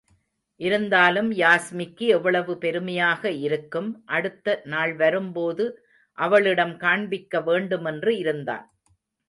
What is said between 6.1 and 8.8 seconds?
அவளிடம் காண்பிக்க வேண்டுமென்று இருந்தான்.